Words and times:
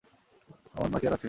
অমন 0.75 0.89
মা 0.91 0.97
কি 0.99 1.05
আর 1.07 1.13
আছে! 1.13 1.19